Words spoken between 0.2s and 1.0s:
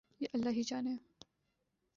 یہ اللہ ہی جانے۔